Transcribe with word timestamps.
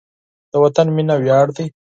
د 0.51 0.53
وطن 0.63 0.87
مینه 0.95 1.15
ویاړ 1.21 1.47
دی. 1.57 1.65